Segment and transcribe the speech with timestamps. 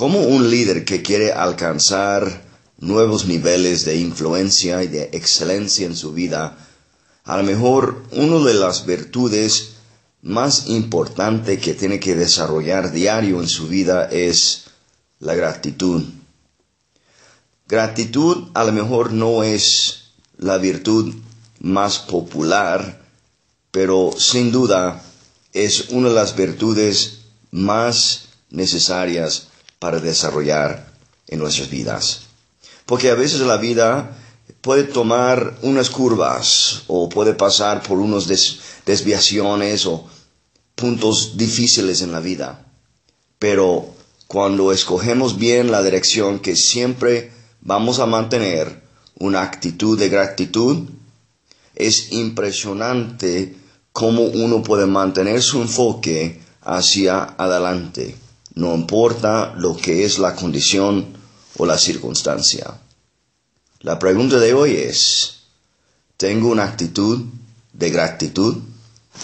[0.00, 2.42] Como un líder que quiere alcanzar
[2.78, 6.56] nuevos niveles de influencia y de excelencia en su vida,
[7.22, 9.72] a lo mejor una de las virtudes
[10.22, 14.68] más importantes que tiene que desarrollar diario en su vida es
[15.18, 16.02] la gratitud.
[17.68, 21.14] Gratitud a lo mejor no es la virtud
[21.58, 23.02] más popular,
[23.70, 25.02] pero sin duda
[25.52, 27.18] es una de las virtudes
[27.50, 29.48] más necesarias
[29.80, 30.86] para desarrollar
[31.26, 32.26] en nuestras vidas.
[32.86, 34.16] Porque a veces la vida
[34.60, 38.28] puede tomar unas curvas o puede pasar por unas
[38.86, 40.06] desviaciones o
[40.74, 42.66] puntos difíciles en la vida.
[43.38, 43.86] Pero
[44.26, 48.82] cuando escogemos bien la dirección que siempre vamos a mantener
[49.18, 50.88] una actitud de gratitud,
[51.74, 53.56] es impresionante
[53.92, 58.14] cómo uno puede mantener su enfoque hacia adelante,
[58.54, 61.06] no importa lo que es la condición
[61.56, 62.80] o la circunstancia.
[63.80, 65.40] La pregunta de hoy es,
[66.16, 67.24] ¿tengo una actitud
[67.72, 68.56] de gratitud?